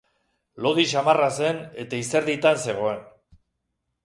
[0.65, 3.05] Lodi samarra zen eta izerditan zegoen.